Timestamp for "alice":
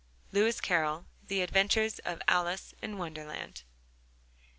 2.27-2.73